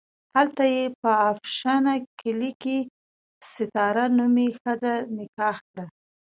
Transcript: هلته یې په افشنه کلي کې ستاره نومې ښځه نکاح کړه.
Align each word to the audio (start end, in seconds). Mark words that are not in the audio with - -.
هلته 0.35 0.63
یې 0.75 0.85
په 1.01 1.11
افشنه 1.31 1.93
کلي 2.19 2.51
کې 2.61 2.77
ستاره 3.51 4.05
نومې 4.17 4.47
ښځه 4.59 4.93
نکاح 5.17 5.57
کړه. 5.69 5.85